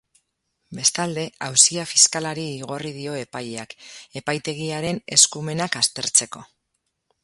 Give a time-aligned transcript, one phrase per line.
[0.77, 3.79] Bestalde, auzia fiskalari igorri dio epaileak,
[4.23, 6.49] epaitegiaren eskumenak aztertzeko.